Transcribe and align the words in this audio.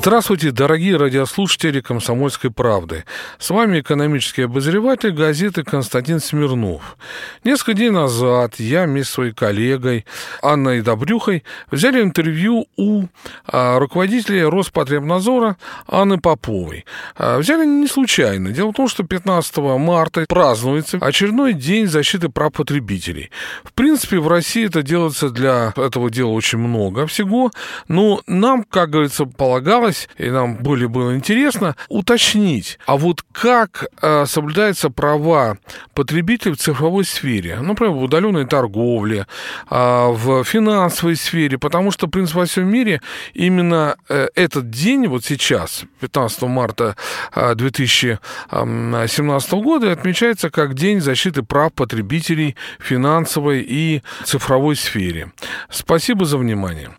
Здравствуйте, 0.00 0.50
дорогие 0.50 0.96
радиослушатели 0.96 1.82
«Комсомольской 1.82 2.50
правды». 2.50 3.04
С 3.38 3.50
вами 3.50 3.80
экономический 3.80 4.44
обозреватель 4.44 5.10
газеты 5.10 5.62
Константин 5.62 6.20
Смирнов. 6.20 6.96
Несколько 7.44 7.74
дней 7.74 7.90
назад 7.90 8.54
я 8.56 8.84
вместе 8.84 9.10
с 9.10 9.14
своей 9.14 9.32
коллегой 9.34 10.06
Анной 10.40 10.80
Добрюхой 10.80 11.44
взяли 11.70 12.00
интервью 12.00 12.66
у 12.78 13.08
а, 13.46 13.78
руководителя 13.78 14.48
Роспотребнадзора 14.48 15.58
Анны 15.86 16.16
Поповой. 16.18 16.86
А, 17.14 17.36
взяли 17.36 17.66
не 17.66 17.86
случайно. 17.86 18.52
Дело 18.52 18.70
в 18.70 18.76
том, 18.76 18.88
что 18.88 19.04
15 19.04 19.58
марта 19.58 20.24
празднуется 20.26 20.96
очередной 20.96 21.52
день 21.52 21.86
защиты 21.86 22.30
прав 22.30 22.54
потребителей. 22.54 23.30
В 23.64 23.74
принципе, 23.74 24.18
в 24.18 24.28
России 24.28 24.64
это 24.64 24.82
делается 24.82 25.28
для 25.28 25.74
этого 25.76 26.10
дела 26.10 26.30
очень 26.30 26.58
много 26.58 27.06
всего, 27.06 27.50
но 27.86 28.22
нам, 28.26 28.64
как 28.64 28.88
говорится, 28.88 29.26
полагалось 29.26 29.89
хотелось, 29.90 30.08
и 30.18 30.30
нам 30.30 30.56
более 30.56 30.88
было 30.88 31.14
интересно, 31.14 31.76
уточнить, 31.88 32.78
а 32.86 32.96
вот 32.96 33.22
как 33.32 33.86
э, 34.02 34.26
соблюдаются 34.26 34.90
права 34.90 35.58
потребителей 35.94 36.54
в 36.54 36.58
цифровой 36.58 37.04
сфере, 37.04 37.56
ну, 37.60 37.68
например, 37.68 37.94
в 37.94 38.02
удаленной 38.02 38.46
торговле, 38.46 39.26
э, 39.70 40.06
в 40.10 40.44
финансовой 40.44 41.16
сфере, 41.16 41.58
потому 41.58 41.90
что, 41.90 42.06
в 42.06 42.10
принципе, 42.10 42.40
во 42.40 42.46
всем 42.46 42.68
мире 42.68 43.00
именно 43.34 43.96
э, 44.08 44.28
этот 44.34 44.70
день, 44.70 45.06
вот 45.06 45.24
сейчас, 45.24 45.84
15 46.00 46.42
марта 46.42 46.96
2017 47.34 49.52
года, 49.52 49.92
отмечается 49.92 50.50
как 50.50 50.74
День 50.74 51.00
защиты 51.00 51.42
прав 51.42 51.72
потребителей 51.72 52.56
в 52.78 52.84
финансовой 52.84 53.64
и 53.66 54.02
цифровой 54.24 54.76
сфере. 54.76 55.32
Спасибо 55.70 56.24
за 56.24 56.38
внимание. 56.38 56.90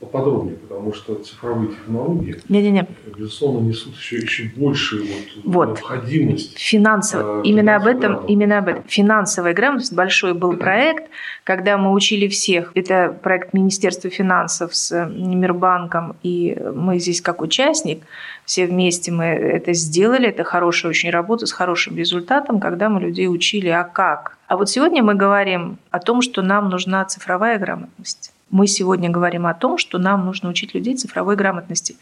Поподробнее, 0.00 0.56
потому 0.56 0.94
что 0.94 1.14
цифровые 1.16 1.68
технологии 1.68 2.05
технологии, 2.06 2.42
не, 2.48 2.62
не, 2.62 2.70
не. 2.70 2.86
безусловно, 3.16 3.66
несут 3.66 3.96
еще, 3.96 4.16
еще 4.16 4.50
большую 4.56 5.06
вот, 5.06 5.44
вот. 5.44 5.68
необходимость. 5.68 6.58
Финансово. 6.58 7.40
Э, 7.40 7.42
именно 7.44 7.76
об 7.76 7.86
этом, 7.86 8.24
именно 8.26 8.58
об 8.58 8.68
этом. 8.68 8.84
Финансовая 8.86 9.54
грамотность, 9.54 9.92
большой 9.92 10.34
был 10.34 10.56
проект, 10.56 11.10
когда 11.44 11.76
мы 11.78 11.92
учили 11.92 12.28
всех. 12.28 12.72
Это 12.74 13.16
проект 13.22 13.52
Министерства 13.52 14.10
финансов 14.10 14.74
с 14.74 15.06
Мирбанком, 15.06 16.16
и 16.22 16.56
мы 16.74 16.98
здесь 16.98 17.20
как 17.20 17.40
участник, 17.40 18.02
все 18.44 18.66
вместе 18.66 19.10
мы 19.10 19.24
это 19.24 19.72
сделали. 19.72 20.28
Это 20.28 20.44
хорошая 20.44 20.90
очень 20.90 21.10
работа 21.10 21.46
с 21.46 21.52
хорошим 21.52 21.96
результатом, 21.96 22.60
когда 22.60 22.88
мы 22.88 23.00
людей 23.00 23.28
учили, 23.28 23.68
а 23.68 23.84
как. 23.84 24.36
А 24.46 24.56
вот 24.56 24.70
сегодня 24.70 25.02
мы 25.02 25.14
говорим 25.14 25.78
о 25.90 25.98
том, 25.98 26.22
что 26.22 26.42
нам 26.42 26.68
нужна 26.68 27.04
цифровая 27.04 27.58
грамотность. 27.58 28.32
Мы 28.50 28.66
сегодня 28.66 29.10
говорим 29.10 29.46
о 29.46 29.54
том, 29.54 29.78
что 29.78 29.98
нам 29.98 30.24
нужно 30.24 30.48
учить 30.48 30.74
людей 30.74 30.96
цифровой 30.96 31.36
грамотности. 31.36 31.96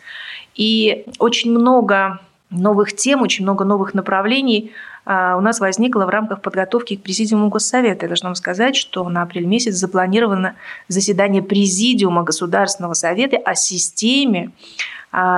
И 0.54 1.06
очень 1.18 1.50
много 1.50 2.20
новых 2.50 2.94
тем, 2.94 3.22
очень 3.22 3.44
много 3.44 3.64
новых 3.64 3.94
направлений 3.94 4.72
а, 5.06 5.36
у 5.36 5.40
нас 5.40 5.60
возникло 5.60 6.06
в 6.06 6.08
рамках 6.08 6.40
подготовки 6.40 6.96
к 6.96 7.02
Президиуму 7.02 7.48
Госсовета. 7.48 8.06
Я 8.06 8.08
должна 8.08 8.28
вам 8.30 8.36
сказать, 8.36 8.76
что 8.76 9.06
на 9.08 9.22
апрель 9.22 9.46
месяц 9.46 9.74
запланировано 9.74 10.54
заседание 10.88 11.42
Президиума 11.42 12.22
Государственного 12.22 12.94
Совета 12.94 13.36
о 13.36 13.54
системе 13.54 14.52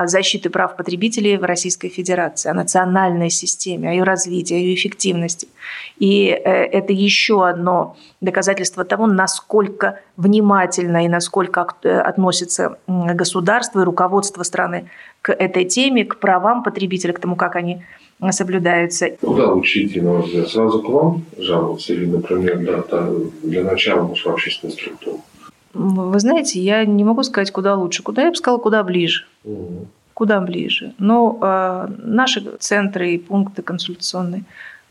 защиты 0.05 0.49
прав 0.49 0.75
потребителей 0.75 1.37
в 1.37 1.43
Российской 1.43 1.89
Федерации, 1.89 2.49
о 2.49 2.53
национальной 2.53 3.29
системе, 3.29 3.89
о 3.89 3.91
ее 3.93 4.03
развитии, 4.03 4.55
о 4.55 4.57
ее 4.57 4.73
эффективности. 4.73 5.47
И 5.99 6.29
э, 6.29 6.35
это 6.39 6.93
еще 6.93 7.47
одно 7.47 7.95
доказательство 8.21 8.83
того, 8.83 9.07
насколько 9.07 9.99
внимательно 10.15 11.05
и 11.05 11.07
насколько 11.07 11.67
э, 11.83 11.99
относится 11.99 12.77
государство 12.87 13.81
и 13.81 13.83
руководство 13.83 14.43
страны 14.43 14.89
к 15.21 15.33
этой 15.33 15.65
теме, 15.65 16.05
к 16.05 16.17
правам 16.19 16.63
потребителя, 16.63 17.13
к 17.13 17.19
тому, 17.19 17.35
как 17.35 17.55
они 17.55 17.83
соблюдаются. 18.31 19.11
Куда 19.21 19.53
учить, 19.53 19.95
на 20.01 20.13
ваш 20.13 20.25
взгляд? 20.25 20.49
Сразу 20.49 20.81
к 20.81 20.89
вам 20.89 21.23
жаловаться 21.37 21.93
или, 21.93 22.05
например, 22.05 22.83
да, 22.89 23.09
для 23.43 23.63
начала, 23.63 24.07
в 24.07 24.27
общественную 24.27 24.73
структуру? 24.73 25.21
Вы 25.77 26.19
знаете, 26.19 26.59
я 26.59 26.85
не 26.85 27.03
могу 27.03 27.23
сказать, 27.23 27.51
куда 27.51 27.75
лучше. 27.75 28.03
Куда 28.03 28.23
я 28.23 28.29
бы 28.29 28.35
сказала, 28.35 28.59
куда 28.59 28.83
ближе. 28.83 29.25
Угу. 29.43 29.87
Куда 30.13 30.41
ближе. 30.41 30.93
Но 30.97 31.37
э, 31.41 31.87
наши 31.99 32.41
центры 32.59 33.13
и 33.13 33.17
пункты 33.17 33.61
консультационные 33.61 34.43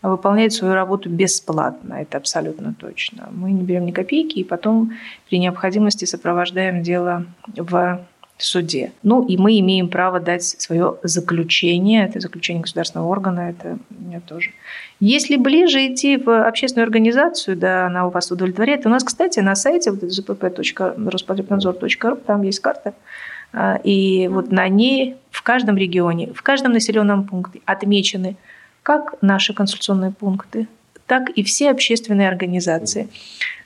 выполняют 0.03 0.53
свою 0.53 0.75
работу 0.75 1.09
бесплатно, 1.09 1.95
это 1.95 2.19
абсолютно 2.19 2.75
точно. 2.75 3.29
Мы 3.33 3.53
не 3.53 3.63
берем 3.63 3.87
ни 3.87 3.91
копейки 3.91 4.39
и 4.39 4.45
потом 4.45 4.93
при 5.29 5.39
необходимости 5.39 6.05
сопровождаем 6.05 6.83
дело 6.83 7.25
в 7.57 8.01
суде. 8.39 8.93
Ну 9.03 9.27
и 9.27 9.37
мы 9.37 9.59
имеем 9.61 9.89
право 9.89 10.21
дать 10.21 10.45
свое 10.45 10.97
заключение, 11.03 12.07
это 12.07 12.21
заключение 12.21 12.63
государственного 12.63 13.09
органа, 13.09 13.51
это 13.51 13.79
мне 13.91 14.21
тоже. 14.21 14.53
Если 15.01 15.37
ближе 15.37 15.87
идти 15.87 16.17
в 16.17 16.47
общественную 16.47 16.85
организацию, 16.85 17.57
да, 17.57 17.87
она 17.87 18.07
у 18.07 18.11
вас 18.11 18.31
удовлетворяет. 18.31 18.87
У 18.87 18.91
нас, 18.91 19.03
кстати, 19.05 19.41
на 19.41 19.55
сайте 19.55 19.91
вот 19.91 20.03
zpp.роспотребнадзор.ру, 20.03 22.17
там 22.17 22.43
есть 22.43 22.61
карта, 22.61 22.95
а, 23.53 23.79
и 23.83 24.29
вот 24.29 24.53
на 24.53 24.69
ней 24.69 25.17
в 25.31 25.43
каждом 25.43 25.77
регионе, 25.77 26.33
в 26.35 26.43
каждом 26.43 26.73
населенном 26.73 27.25
пункте 27.25 27.61
отмечены 27.65 28.37
как 28.83 29.15
наши 29.21 29.55
консультационные 29.55 30.13
пункты, 30.13 30.69
так 31.06 31.31
и 31.31 31.43
все 31.43 31.71
общественные 31.71 32.28
организации. 32.28 33.09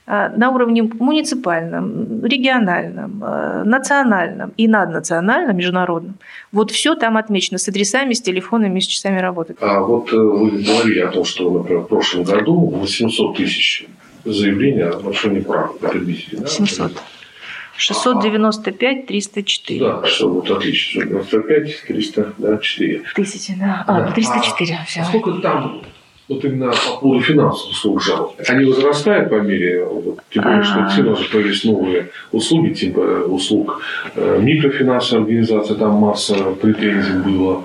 А, 0.07 0.29
на 0.29 0.49
уровне 0.49 0.83
муниципальном, 0.83 2.25
региональном, 2.25 3.21
а, 3.23 3.63
национальном 3.63 4.51
и 4.57 4.67
наднациональном, 4.67 5.55
международном. 5.55 6.15
Вот 6.51 6.71
все 6.71 6.95
там 6.95 7.17
отмечено 7.17 7.57
с 7.57 7.69
адресами, 7.69 8.13
с 8.13 8.21
телефонами, 8.21 8.79
с 8.79 8.87
часами 8.87 9.19
работы. 9.19 9.55
А 9.61 9.79
вот 9.79 10.11
э, 10.11 10.17
вы 10.17 10.49
говорили 10.49 10.99
о 10.99 11.07
том, 11.07 11.23
что, 11.23 11.49
например, 11.51 11.83
в 11.83 11.87
прошлом 11.87 12.23
году 12.23 12.59
800 12.71 13.37
тысяч 13.37 13.85
заявлений 14.25 14.81
о 14.81 14.99
нарушении 14.99 15.39
прав 15.39 15.77
потребителей. 15.77 16.39
Да? 16.39 16.47
700. 16.47 16.91
695 17.77 19.07
304. 19.07 19.79
Да, 19.79 20.05
что 20.05 20.29
вот 20.29 20.51
отлично. 20.51 21.05
95 21.05 21.85
304. 21.87 23.03
Тысячи, 23.15 23.55
да. 23.57 23.83
А, 23.87 24.11
304. 24.11 24.77
А, 24.81 24.85
все. 24.85 25.01
А 25.01 25.05
сколько 25.05 25.31
там 25.41 25.81
вот 26.31 26.45
именно 26.45 26.71
по 26.71 27.01
поводу 27.01 27.21
финансовых 27.21 27.71
услуг 27.71 28.01
жалоб. 28.01 28.35
Они 28.47 28.65
возрастают 28.65 29.29
по 29.29 29.35
мере, 29.35 29.85
вот, 29.85 30.19
тем 30.29 30.43
более, 30.43 30.63
что 30.63 30.87
все 30.87 31.01
у 31.01 31.09
нас 31.11 31.19
появились 31.23 31.63
новые 31.63 32.09
услуги, 32.31 32.73
типа 32.73 32.99
услуг 33.27 33.81
э, 34.15 34.39
микрофинансовой 34.41 35.23
организации, 35.23 35.75
там 35.75 35.95
масса 35.95 36.35
претензий 36.61 37.13
было 37.13 37.63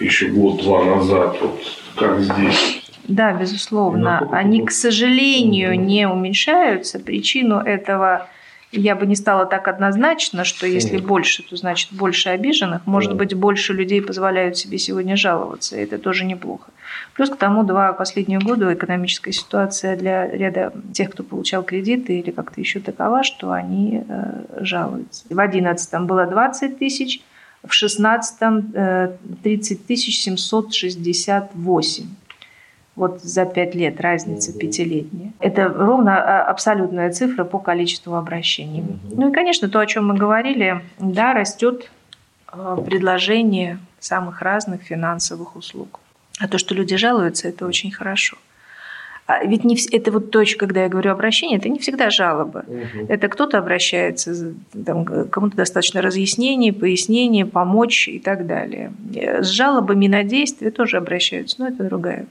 еще 0.00 0.28
год-два 0.28 0.84
назад. 0.96 1.36
Вот 1.40 1.60
как 1.96 2.20
здесь? 2.20 2.82
Да, 3.08 3.32
безусловно. 3.32 4.28
Они, 4.32 4.64
к 4.64 4.70
сожалению, 4.70 5.78
не 5.80 6.08
уменьшаются. 6.08 6.98
Причину 6.98 7.58
этого 7.58 8.28
я 8.72 8.96
бы 8.96 9.06
не 9.06 9.14
стала 9.14 9.46
так 9.46 9.68
однозначно, 9.68 10.44
что 10.44 10.66
если 10.66 10.98
больше, 10.98 11.42
то 11.42 11.56
значит 11.56 11.92
больше 11.92 12.30
обиженных. 12.30 12.86
Может 12.86 13.14
быть, 13.14 13.34
больше 13.34 13.72
людей 13.72 14.02
позволяют 14.02 14.56
себе 14.56 14.78
сегодня 14.78 15.16
жаловаться, 15.16 15.76
и 15.76 15.82
это 15.82 15.98
тоже 15.98 16.24
неплохо. 16.24 16.70
Плюс 17.14 17.30
к 17.30 17.36
тому, 17.36 17.64
два 17.64 17.92
последние 17.92 18.38
года 18.40 18.72
экономическая 18.74 19.32
ситуация 19.32 19.96
для 19.96 20.28
ряда 20.28 20.72
тех, 20.92 21.10
кто 21.10 21.22
получал 21.22 21.62
кредиты 21.62 22.18
или 22.18 22.30
как-то 22.30 22.60
еще 22.60 22.80
такова, 22.80 23.22
что 23.22 23.52
они 23.52 24.02
э, 24.06 24.44
жалуются. 24.60 25.24
В 25.26 25.34
2011 25.34 26.00
было 26.02 26.26
20 26.26 26.78
тысяч, 26.78 27.20
в 27.62 27.68
2016 27.68 28.38
30 29.42 29.72
э, 29.72 29.84
тысяч 29.86 30.22
768 30.22 32.06
вот 32.96 33.22
за 33.22 33.44
пять 33.44 33.74
лет, 33.74 34.00
разница 34.00 34.58
пятилетняя. 34.58 35.32
Это 35.38 35.68
ровно 35.68 36.16
а, 36.16 36.42
абсолютная 36.44 37.12
цифра 37.12 37.44
по 37.44 37.58
количеству 37.58 38.16
обращений. 38.16 38.84
Ну 39.12 39.30
и, 39.30 39.32
конечно, 39.32 39.68
то, 39.68 39.78
о 39.80 39.86
чем 39.86 40.08
мы 40.08 40.16
говорили, 40.16 40.80
да, 40.98 41.34
растет 41.34 41.90
а, 42.46 42.76
предложение 42.76 43.78
самых 44.00 44.40
разных 44.40 44.82
финансовых 44.82 45.56
услуг. 45.56 46.00
А 46.40 46.48
то, 46.48 46.56
что 46.56 46.74
люди 46.74 46.96
жалуются, 46.96 47.48
это 47.48 47.66
очень 47.66 47.92
хорошо. 47.92 48.38
А 49.26 49.44
ведь 49.44 49.64
не 49.64 49.74
вс... 49.76 49.88
это 49.92 50.12
вот 50.12 50.30
точка, 50.30 50.66
когда 50.66 50.84
я 50.84 50.88
говорю 50.88 51.10
обращение, 51.10 51.58
это 51.58 51.68
не 51.68 51.78
всегда 51.78 52.10
жалобы. 52.10 52.60
Угу. 52.60 53.06
Это 53.08 53.28
кто-то 53.28 53.58
обращается, 53.58 54.54
там, 54.86 55.04
кому-то 55.04 55.56
достаточно 55.56 56.00
разъяснений, 56.00 56.72
пояснений, 56.72 57.44
помочь 57.44 58.08
и 58.08 58.20
так 58.20 58.46
далее. 58.46 58.92
С 59.12 59.48
жалобами 59.48 60.06
на 60.06 60.22
действия 60.22 60.70
тоже 60.70 60.96
обращаются, 60.96 61.56
но 61.58 61.68
это 61.68 61.84
другая 61.84 62.26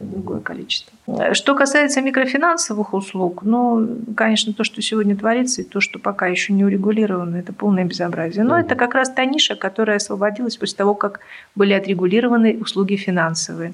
другое 0.00 0.40
количество. 0.40 0.92
Что 1.34 1.54
касается 1.54 2.00
микрофинансовых 2.00 2.94
услуг, 2.94 3.42
ну, 3.42 3.98
конечно, 4.16 4.52
то, 4.52 4.64
что 4.64 4.82
сегодня 4.82 5.16
творится, 5.16 5.62
и 5.62 5.64
то, 5.64 5.80
что 5.80 5.98
пока 5.98 6.26
еще 6.26 6.52
не 6.52 6.64
урегулировано, 6.64 7.36
это 7.36 7.52
полное 7.52 7.84
безобразие. 7.84 8.44
Но 8.44 8.58
это 8.58 8.74
как 8.74 8.94
раз 8.94 9.10
та 9.10 9.24
ниша, 9.24 9.54
которая 9.54 9.96
освободилась 9.96 10.56
после 10.56 10.76
того, 10.76 10.94
как 10.94 11.20
были 11.54 11.72
отрегулированы 11.72 12.58
услуги 12.60 12.96
финансовые. 12.96 13.72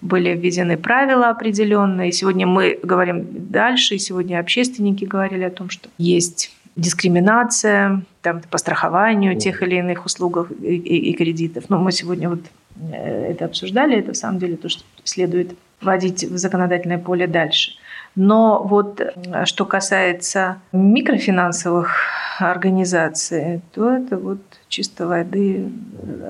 Были 0.00 0.30
введены 0.30 0.76
правила 0.76 1.28
определенные. 1.28 2.12
Сегодня 2.12 2.46
мы 2.46 2.78
говорим 2.82 3.26
дальше, 3.50 3.94
и 3.94 3.98
сегодня 3.98 4.40
общественники 4.40 5.04
говорили 5.04 5.44
о 5.44 5.50
том, 5.50 5.70
что 5.70 5.88
есть 5.98 6.52
дискриминация 6.76 8.02
там, 8.22 8.40
по 8.50 8.58
страхованию 8.58 9.38
тех 9.38 9.62
или 9.62 9.76
иных 9.76 10.06
услуг 10.06 10.48
и, 10.62 10.76
и, 10.76 11.10
и 11.10 11.12
кредитов. 11.12 11.64
Но 11.68 11.78
мы 11.78 11.92
сегодня 11.92 12.30
вот 12.30 12.40
э, 12.40 12.61
это 12.92 13.44
обсуждали, 13.44 13.98
это 13.98 14.12
в 14.12 14.16
самом 14.16 14.38
деле 14.38 14.56
то, 14.56 14.68
что 14.68 14.82
следует 15.04 15.56
вводить 15.80 16.24
в 16.24 16.36
законодательное 16.36 16.98
поле 16.98 17.26
дальше. 17.26 17.72
Но 18.14 18.62
вот 18.62 19.00
э, 19.00 19.44
что 19.46 19.64
касается 19.64 20.60
микрофинансовых 20.72 21.96
организаций, 22.38 23.62
то 23.74 23.90
это 23.90 24.18
вот 24.18 24.40
чисто 24.68 25.06
воды 25.06 25.70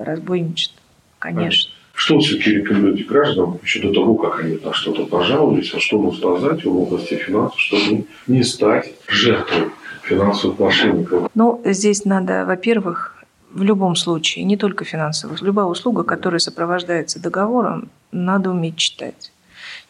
разбойничество, 0.04 0.80
конечно. 1.18 1.72
Что 1.94 2.18
все-таки 2.20 2.52
рекомендуете 2.52 3.04
гражданам 3.04 3.58
еще 3.62 3.80
до 3.82 3.92
того, 3.92 4.14
как 4.14 4.40
они 4.40 4.58
на 4.64 4.72
что-то 4.72 5.06
пожаловались, 5.06 5.74
а 5.74 5.80
что 5.80 6.00
нужно 6.00 6.38
знать 6.38 6.64
в 6.64 6.76
области 6.76 7.14
финансов, 7.14 7.60
чтобы 7.60 8.06
не 8.26 8.42
стать 8.42 8.92
жертвой 9.08 9.68
финансовых 10.02 10.58
мошенников? 10.58 11.30
Ну, 11.34 11.60
здесь 11.64 12.04
надо, 12.04 12.44
во-первых, 12.46 13.11
в 13.54 13.62
любом 13.62 13.96
случае, 13.96 14.44
не 14.44 14.56
только 14.56 14.84
финансовых, 14.84 15.42
любая 15.42 15.66
услуга, 15.66 16.04
которая 16.04 16.38
сопровождается 16.38 17.20
договором, 17.20 17.90
надо 18.10 18.50
уметь 18.50 18.76
читать. 18.76 19.31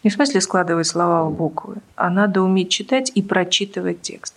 Не 0.02 0.10
в 0.10 0.14
смысле 0.14 0.40
складывать 0.40 0.86
слова 0.86 1.24
в 1.24 1.32
буквы, 1.32 1.76
а 1.94 2.10
надо 2.10 2.42
уметь 2.42 2.70
читать 2.70 3.12
и 3.14 3.22
прочитывать 3.22 4.02
текст. 4.02 4.34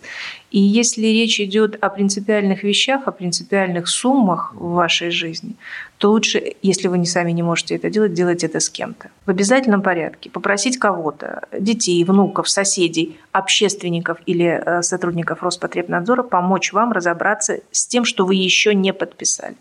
И 0.52 0.60
если 0.60 1.06
речь 1.06 1.40
идет 1.40 1.76
о 1.82 1.90
принципиальных 1.90 2.62
вещах, 2.62 3.08
о 3.08 3.12
принципиальных 3.12 3.88
суммах 3.88 4.54
в 4.54 4.70
вашей 4.70 5.10
жизни, 5.10 5.56
то 5.98 6.12
лучше, 6.12 6.54
если 6.62 6.86
вы 6.86 6.98
не 6.98 7.06
сами 7.06 7.32
не 7.32 7.42
можете 7.42 7.74
это 7.74 7.90
делать, 7.90 8.14
делать 8.14 8.44
это 8.44 8.60
с 8.60 8.70
кем-то. 8.70 9.10
В 9.24 9.30
обязательном 9.30 9.82
порядке. 9.82 10.30
Попросить 10.30 10.78
кого-то, 10.78 11.48
детей, 11.58 12.04
внуков, 12.04 12.48
соседей, 12.48 13.18
общественников 13.32 14.18
или 14.26 14.62
э, 14.64 14.82
сотрудников 14.82 15.42
Роспотребнадзора 15.42 16.22
помочь 16.22 16.72
вам 16.72 16.92
разобраться 16.92 17.60
с 17.72 17.86
тем, 17.86 18.04
что 18.04 18.24
вы 18.24 18.36
еще 18.36 18.72
не 18.74 18.92
подписали. 18.92 19.56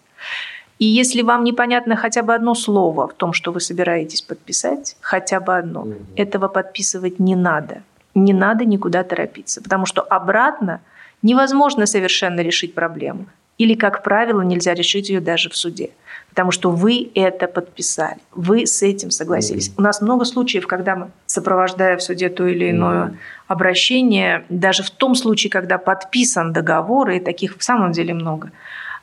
И 0.77 0.86
если 0.86 1.22
вам 1.22 1.44
непонятно 1.44 1.95
хотя 1.95 2.22
бы 2.22 2.33
одно 2.33 2.54
слово 2.54 3.07
в 3.07 3.13
том, 3.13 3.33
что 3.33 3.51
вы 3.51 3.60
собираетесь 3.60 4.22
подписать, 4.22 4.98
хотя 5.01 5.39
бы 5.39 5.56
одно, 5.56 5.81
угу. 5.81 5.95
этого 6.16 6.48
подписывать 6.48 7.19
не 7.19 7.36
надо. 7.36 7.83
Не 8.13 8.33
надо 8.33 8.66
никуда 8.66 9.04
торопиться, 9.04 9.62
потому 9.62 9.86
что 9.86 10.01
обратно 10.01 10.81
невозможно 11.22 11.86
совершенно 11.86 12.42
решить 12.42 12.74
проблему. 12.74 13.25
Или, 13.57 13.74
как 13.75 14.04
правило, 14.04 14.42
нельзя 14.42 14.74
решить 14.74 15.10
ее 15.10 15.22
даже 15.22 15.50
в 15.50 15.56
суде. 15.56 15.92
Потому 16.30 16.51
что 16.51 16.69
вы 16.69 17.10
это 17.16 17.48
подписали, 17.48 18.19
вы 18.33 18.66
с 18.66 18.83
этим 18.83 19.10
согласились. 19.12 19.69
Mm-hmm. 19.69 19.75
У 19.77 19.81
нас 19.81 20.01
много 20.01 20.25
случаев, 20.25 20.68
когда 20.68 20.98
мы, 20.98 21.12
сопровождая 21.25 21.95
в 21.95 22.04
суде 22.04 22.27
то 22.27 22.45
или 22.45 22.72
иное 22.72 23.07
mm-hmm. 23.07 23.16
обращение, 23.48 24.45
даже 24.50 24.83
в 24.83 24.89
том 24.89 25.16
случае, 25.16 25.50
когда 25.50 25.77
подписан 25.77 26.51
договор, 26.51 27.12
и 27.12 27.22
таких 27.22 27.57
в 27.57 27.63
самом 27.63 27.94
деле 27.94 28.13
много, 28.13 28.51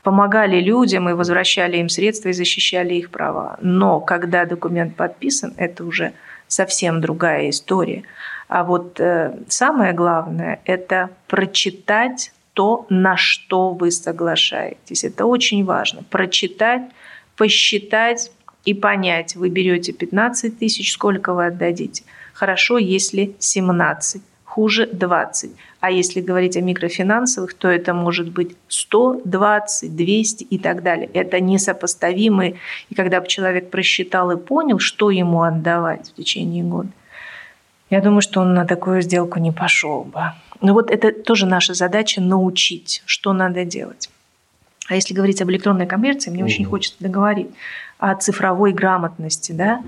помогали 0.02 0.60
людям 0.60 1.08
и 1.08 1.12
возвращали 1.12 1.78
им 1.78 1.88
средства 1.88 2.28
и 2.28 2.32
защищали 2.32 2.94
их 2.94 3.10
права. 3.10 3.56
Но 3.60 4.00
когда 4.00 4.44
документ 4.44 4.96
подписан, 4.96 5.54
это 5.56 5.84
уже 5.84 6.12
совсем 6.48 7.00
другая 7.00 7.50
история. 7.50 8.02
А 8.48 8.64
вот 8.64 9.00
э, 9.00 9.34
самое 9.48 9.92
главное– 9.92 10.60
это 10.64 11.10
прочитать 11.28 12.32
то, 12.52 12.84
на 12.90 13.16
что 13.16 13.70
вы 13.70 13.90
соглашаетесь. 13.90 15.04
Это 15.04 15.24
очень 15.24 15.64
важно. 15.64 16.02
Прочитать, 16.10 16.82
посчитать 17.36 18.30
и 18.64 18.74
понять, 18.74 19.36
вы 19.36 19.48
берете 19.48 19.92
15 19.92 20.58
тысяч, 20.58 20.92
сколько 20.92 21.32
вы 21.32 21.46
отдадите. 21.46 22.04
Хорошо, 22.34 22.76
если 22.76 23.34
17 23.38 24.22
хуже 24.52 24.86
20. 24.86 25.50
А 25.80 25.90
если 25.90 26.20
говорить 26.20 26.58
о 26.58 26.60
микрофинансовых, 26.60 27.54
то 27.54 27.68
это 27.68 27.94
может 27.94 28.28
быть 28.28 28.54
100, 28.68 29.22
20, 29.24 29.96
200 29.96 30.44
и 30.44 30.58
так 30.58 30.82
далее. 30.82 31.08
Это 31.14 31.40
несопоставимые. 31.40 32.56
И 32.90 32.94
когда 32.94 33.20
бы 33.22 33.28
человек 33.28 33.70
просчитал 33.70 34.30
и 34.30 34.36
понял, 34.36 34.78
что 34.78 35.10
ему 35.10 35.42
отдавать 35.42 36.10
в 36.10 36.14
течение 36.16 36.64
года, 36.64 36.90
я 37.88 38.02
думаю, 38.02 38.20
что 38.20 38.42
он 38.42 38.52
на 38.52 38.66
такую 38.66 39.00
сделку 39.00 39.38
не 39.38 39.52
пошел 39.52 40.04
бы. 40.04 40.20
Но 40.60 40.74
вот 40.74 40.90
это 40.90 41.12
тоже 41.12 41.46
наша 41.46 41.72
задача– 41.72 42.20
научить, 42.22 43.02
что 43.06 43.32
надо 43.32 43.64
делать. 43.64 44.10
А 44.88 44.94
если 44.94 45.14
говорить 45.14 45.40
об 45.40 45.50
электронной 45.50 45.86
коммерции, 45.86 46.30
мне 46.30 46.42
угу. 46.42 46.52
очень 46.52 46.64
хочется 46.66 46.98
договорить 47.00 47.48
о 47.98 48.14
цифровой 48.16 48.72
грамотности, 48.72 49.52
да, 49.52 49.82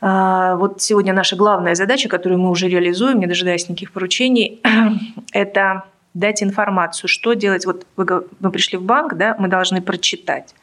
вот 0.00 0.82
сегодня 0.82 1.12
наша 1.12 1.36
главная 1.36 1.74
задача, 1.74 2.08
которую 2.08 2.40
мы 2.40 2.50
уже 2.50 2.68
реализуем, 2.68 3.18
не 3.18 3.26
дожидаясь 3.26 3.68
никаких 3.68 3.92
поручений, 3.92 4.60
это 5.32 5.84
дать 6.14 6.42
информацию, 6.42 7.08
что 7.08 7.34
делать. 7.34 7.66
Вот 7.66 7.86
мы 7.96 8.50
пришли 8.50 8.78
в 8.78 8.82
банк, 8.82 9.14
да, 9.14 9.36
мы 9.38 9.48
должны 9.48 9.82
прочитать. 9.82 10.54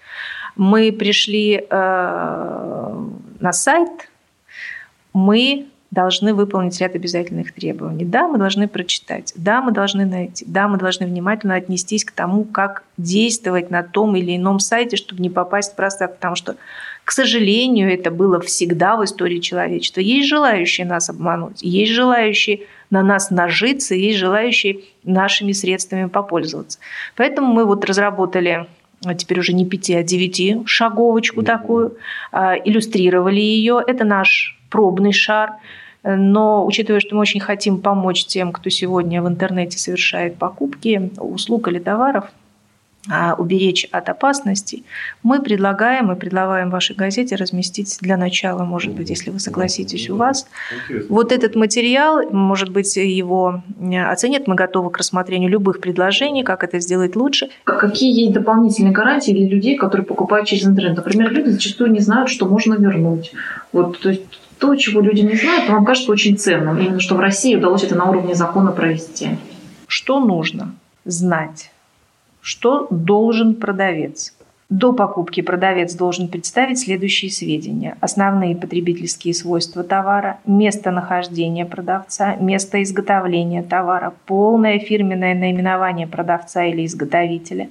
Мы 0.56 0.92
пришли 0.92 1.66
э, 1.68 2.96
на 3.40 3.54
сайт, 3.54 4.10
мы 5.14 5.68
должны 5.94 6.34
выполнить 6.34 6.80
ряд 6.82 6.96
обязательных 6.96 7.54
требований. 7.54 8.04
Да, 8.04 8.28
мы 8.28 8.40
должны 8.40 8.68
прочитать, 8.68 9.32
да, 9.36 9.62
мы 9.62 9.72
должны 9.72 10.06
найти, 10.06 10.44
да, 10.48 10.68
мы 10.68 10.78
должны 10.78 11.06
внимательно 11.06 11.56
отнестись 11.56 12.04
к 12.04 12.12
тому, 12.12 12.44
как 12.46 12.84
действовать 12.98 13.70
на 13.70 13.84
том 13.84 14.16
или 14.16 14.36
ином 14.36 14.60
сайте, 14.60 14.98
чтобы 14.98 15.22
не 15.22 15.30
попасть 15.30 15.74
в 15.74 15.76
простак, 15.76 16.16
потому 16.16 16.36
что 16.36 16.56
к 17.06 17.12
сожалению, 17.12 17.94
это 17.94 18.12
было 18.12 18.40
всегда 18.40 18.96
в 18.96 19.04
истории 19.04 19.40
человечества. 19.40 20.00
Есть 20.00 20.30
желающие 20.30 20.88
нас 20.88 21.10
обмануть, 21.10 21.62
есть 21.62 21.92
желающие 21.92 22.62
на 22.90 23.04
нас 23.04 23.30
нажиться, 23.30 23.94
есть 23.94 24.18
желающие 24.18 24.80
нашими 25.04 25.52
средствами 25.52 26.08
попользоваться. 26.08 26.80
Поэтому 27.18 27.54
мы 27.54 27.66
вот 27.66 27.86
разработали 27.86 28.68
а 29.06 29.16
теперь 29.16 29.40
уже 29.40 29.52
не 29.52 29.66
пяти, 29.66 29.96
а 29.96 30.02
девяти 30.02 30.60
шаговочку 30.66 31.42
mm-hmm. 31.42 31.46
такую, 31.46 31.98
а, 32.32 32.56
иллюстрировали 32.56 33.42
ее. 33.42 33.84
Это 33.86 34.06
наш 34.06 34.58
пробный 34.74 35.14
шар. 35.14 35.54
Но 36.04 36.66
учитывая, 36.66 37.00
что 37.00 37.16
мы 37.16 37.22
очень 37.22 37.40
хотим 37.40 37.80
помочь 37.80 38.26
тем, 38.26 38.52
кто 38.52 38.70
сегодня 38.70 39.22
в 39.22 39.28
интернете 39.28 39.78
совершает 39.78 40.36
покупки 40.36 41.12
услуг 41.18 41.68
или 41.70 41.80
товаров, 41.80 42.26
а, 43.12 43.36
уберечь 43.38 43.86
от 43.92 44.08
опасностей, 44.08 44.86
мы 45.24 45.42
предлагаем 45.42 46.12
и 46.12 46.16
предлагаем 46.16 46.70
вашей 46.70 46.96
газете 46.96 47.36
разместить 47.36 47.98
для 48.00 48.16
начала, 48.16 48.64
может 48.64 48.94
быть, 48.94 49.10
если 49.10 49.30
вы 49.30 49.40
согласитесь, 49.40 50.10
у 50.10 50.16
вас. 50.16 50.48
Вот 51.10 51.34
этот 51.34 51.56
материал, 51.56 52.30
может 52.32 52.70
быть, 52.70 52.96
его 52.96 53.62
оценят. 54.10 54.48
Мы 54.48 54.56
готовы 54.56 54.90
к 54.90 54.98
рассмотрению 54.98 55.50
любых 55.50 55.82
предложений, 55.82 56.44
как 56.44 56.64
это 56.64 56.80
сделать 56.80 57.18
лучше. 57.18 57.50
Какие 57.66 58.22
есть 58.22 58.34
дополнительные 58.34 58.94
гарантии 58.94 59.32
для 59.32 59.48
людей, 59.50 59.76
которые 59.76 60.06
покупают 60.06 60.48
через 60.48 60.66
интернет? 60.66 60.96
Например, 60.96 61.30
люди 61.30 61.50
зачастую 61.50 61.92
не 61.92 62.00
знают, 62.00 62.30
что 62.30 62.46
можно 62.46 62.76
вернуть. 62.76 63.34
Вот, 63.74 64.00
то 64.00 64.10
есть 64.10 64.22
то, 64.64 64.74
чего 64.78 65.02
люди 65.02 65.20
не 65.20 65.36
знают, 65.36 65.70
вам 65.70 65.84
кажется 65.84 66.10
очень 66.10 66.38
ценным. 66.38 66.80
Именно 66.80 67.02
что 67.02 67.16
в 67.16 67.20
России 67.20 67.54
удалось 67.54 67.84
это 67.84 67.96
на 67.96 68.06
уровне 68.06 68.34
закона 68.34 68.72
провести. 68.72 69.32
Что 69.88 70.22
нужно 70.22 70.74
знать? 71.04 71.70
Что 72.40 72.88
должен 72.90 73.56
продавец? 73.56 74.34
До 74.70 74.94
покупки 74.94 75.42
продавец 75.42 75.94
должен 75.96 76.30
представить 76.30 76.80
следующие 76.80 77.30
сведения. 77.30 77.98
Основные 78.00 78.56
потребительские 78.56 79.34
свойства 79.34 79.84
товара, 79.84 80.40
местонахождение 80.46 81.66
продавца, 81.66 82.38
место 82.38 82.82
изготовления 82.84 83.64
товара, 83.64 84.14
полное 84.26 84.80
фирменное 84.80 85.36
наименование 85.36 86.08
продавца 86.08 86.64
или 86.64 86.86
изготовителя, 86.86 87.68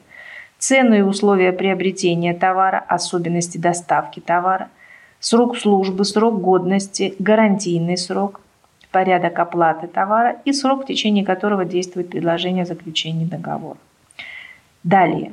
цену 0.59 0.95
и 0.95 1.01
условия 1.01 1.53
приобретения 1.53 2.35
товара, 2.35 2.85
особенности 2.87 3.57
доставки 3.57 4.21
товара, 4.21 4.69
срок 5.23 5.57
службы, 5.57 6.05
срок 6.05 6.41
годности, 6.41 7.14
гарантийный 7.19 7.97
срок, 7.97 8.41
порядок 8.91 9.38
оплаты 9.38 9.87
товара 9.87 10.37
и 10.45 10.52
срок, 10.52 10.83
в 10.83 10.87
течение 10.87 11.25
которого 11.25 11.64
действует 11.64 12.11
предложение 12.11 12.64
о 12.64 12.67
заключении 12.67 13.25
договора. 13.25 13.79
Далее. 14.83 15.33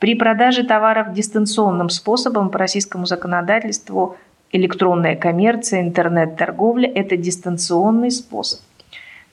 При 0.00 0.14
продаже 0.14 0.64
товаров 0.64 1.12
дистанционным 1.12 1.88
способом 1.88 2.50
по 2.50 2.58
российскому 2.58 3.06
законодательству 3.06 4.16
электронная 4.50 5.16
коммерция, 5.16 5.82
интернет-торговля– 5.82 6.90
это 6.94 7.16
дистанционный 7.16 8.10
способ. 8.10 8.60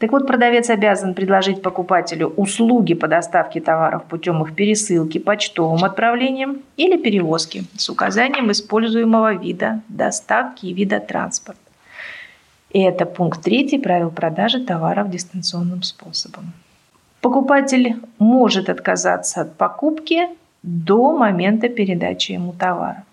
Так 0.06 0.12
вот, 0.12 0.28
продавец 0.28 0.70
обязан 0.70 1.16
предложить 1.16 1.64
покупателю 1.64 2.28
услуги 2.28 2.94
по 2.94 3.08
доставке 3.08 3.60
товаров 3.60 4.04
путем 4.04 4.44
их 4.44 4.54
пересылки, 4.54 5.18
почтовым 5.18 5.84
отправлением 5.84 6.62
или 6.78 6.96
перевозки 6.96 7.64
с 7.76 7.90
указанием 7.90 8.52
используемого 8.52 9.34
вида 9.34 9.82
доставки 9.90 10.68
и 10.68 10.74
вида 10.74 11.00
транспорта. 11.00 11.60
И 12.70 12.82
это 12.82 13.08
пункт 13.08 13.42
третий 13.42 13.80
правил 13.80 14.12
продажи 14.12 14.64
товаров 14.64 15.10
дистанционным 15.10 15.82
способом. 15.82 16.54
Покупатель 17.20 17.96
может 18.20 18.70
отказаться 18.70 19.42
от 19.42 19.58
покупки 19.58 20.28
до 20.62 21.18
момента 21.18 21.68
передачи 21.68 22.34
ему 22.34 22.54
товара. 22.54 23.06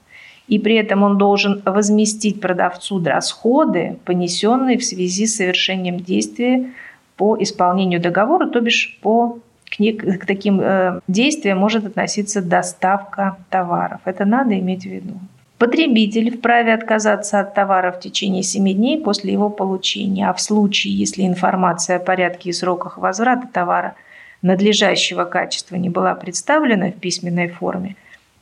И 0.48 0.58
при 0.58 0.76
этом 0.76 1.02
он 1.02 1.18
должен 1.18 1.62
возместить 1.64 2.40
продавцу 2.40 3.02
расходы, 3.02 3.98
понесенные 4.04 4.78
в 4.78 4.84
связи 4.84 5.26
с 5.26 5.36
совершением 5.36 5.98
действия 5.98 6.70
по 7.16 7.40
исполнению 7.40 8.00
договора, 8.00 8.48
то 8.48 8.60
бишь 8.60 8.98
по 9.02 9.38
к, 9.70 9.78
не, 9.78 9.92
к 9.92 10.26
таким 10.26 10.60
э, 10.60 11.00
действиям 11.08 11.58
может 11.58 11.86
относиться 11.86 12.42
доставка 12.42 13.38
товаров. 13.48 14.00
Это 14.04 14.24
надо 14.24 14.58
иметь 14.58 14.82
в 14.82 14.90
виду. 14.90 15.14
Потребитель 15.58 16.36
вправе 16.36 16.74
отказаться 16.74 17.40
от 17.40 17.54
товара 17.54 17.92
в 17.92 18.00
течение 18.00 18.42
7 18.42 18.72
дней 18.74 19.00
после 19.00 19.32
его 19.32 19.48
получения, 19.48 20.28
а 20.28 20.32
в 20.34 20.40
случае, 20.40 20.94
если 20.94 21.22
информация 21.22 21.96
о 21.96 22.00
порядке 22.00 22.50
и 22.50 22.52
сроках 22.52 22.98
возврата 22.98 23.46
товара 23.52 23.94
надлежащего 24.42 25.24
качества 25.24 25.76
не 25.76 25.88
была 25.88 26.14
представлена 26.16 26.88
в 26.88 26.94
письменной 26.94 27.48
форме 27.48 27.94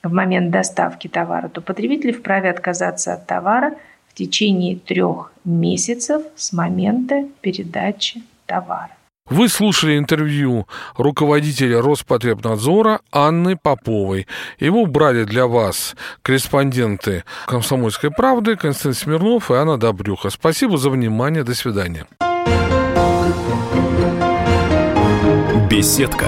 в 0.03 0.13
момент 0.13 0.51
доставки 0.51 1.09
товара, 1.09 1.49
то 1.49 1.61
потребитель 1.61 2.13
вправе 2.13 2.51
отказаться 2.51 3.15
от 3.15 3.27
товара 3.27 3.75
в 4.09 4.15
течение 4.15 4.77
трех 4.77 5.33
месяцев 5.45 6.23
с 6.37 6.53
момента 6.53 7.27
передачи 7.41 8.23
товара. 8.47 8.91
Вы 9.31 9.49
слушали 9.49 9.97
интервью 9.97 10.67
руководителя 10.97 11.81
Роспотребнадзора 11.81 13.01
Анны 13.13 13.57
Поповой. 13.57 14.27
Его 14.59 14.87
брали 14.87 15.23
для 15.23 15.47
вас 15.47 15.95
корреспонденты 16.23 17.23
«Комсомольской 17.47 18.11
правды» 18.11 18.57
Константин 18.57 18.95
Смирнов 18.95 19.53
и 19.53 19.55
Анна 19.55 19.79
Добрюха. 19.79 20.31
Спасибо 20.31 20.79
за 20.79 20.91
внимание. 20.91 21.45
До 21.45 21.55
свидания. 21.55 22.07
Беседка. 25.71 26.27